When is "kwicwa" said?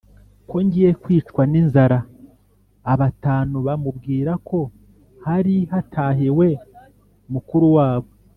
1.01-1.41